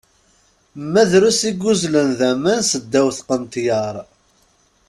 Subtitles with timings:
[0.91, 3.95] Ma drus i yuzzlen d aman seddaw teqneṭyar!